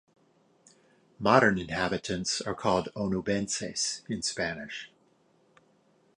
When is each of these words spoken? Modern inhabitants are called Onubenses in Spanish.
Modern 1.19 1.59
inhabitants 1.59 2.41
are 2.41 2.55
called 2.55 2.89
Onubenses 2.95 4.01
in 4.09 4.23
Spanish. 4.23 4.91